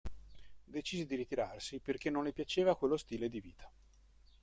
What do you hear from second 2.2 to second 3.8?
le piaceva quello stile di vita.